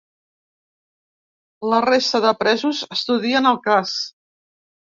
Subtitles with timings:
[1.73, 3.95] La resta de presos estudien el cas.